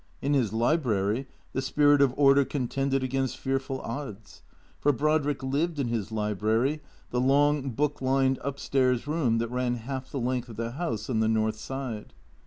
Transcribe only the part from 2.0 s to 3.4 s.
of order contended against